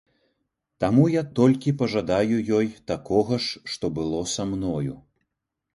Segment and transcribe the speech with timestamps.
[0.83, 5.01] Таму я толькі пажадаю ёй такога ж, што было са мною.